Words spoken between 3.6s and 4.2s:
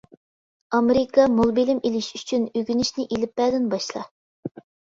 باشلا.